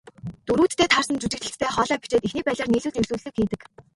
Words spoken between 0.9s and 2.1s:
таарсан жүжиглэлттэй хоолой